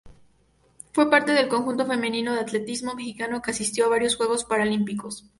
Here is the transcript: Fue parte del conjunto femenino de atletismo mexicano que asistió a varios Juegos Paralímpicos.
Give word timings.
Fue 0.93 1.11
parte 1.11 1.31
del 1.33 1.47
conjunto 1.47 1.85
femenino 1.85 2.33
de 2.33 2.39
atletismo 2.39 2.95
mexicano 2.95 3.39
que 3.43 3.51
asistió 3.51 3.85
a 3.85 3.89
varios 3.89 4.15
Juegos 4.15 4.43
Paralímpicos. 4.45 5.29